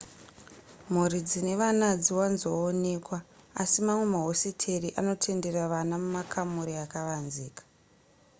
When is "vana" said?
1.61-1.83, 5.73-5.95